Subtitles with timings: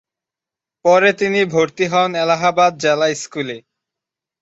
[0.85, 3.57] পরে তিনি ভর্তি হন এলাহাবাদ জেলা স্কুলে।